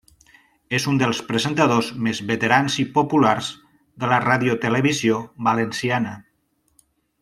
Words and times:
És 0.77 0.85
un 0.91 0.95
dels 1.01 1.19
presentadors 1.27 1.91
més 2.07 2.23
veterans 2.31 2.79
i 2.85 2.87
populars 2.97 3.53
de 4.05 4.13
la 4.15 4.21
Radiotelevisió 4.27 5.23
Valenciana. 5.51 6.21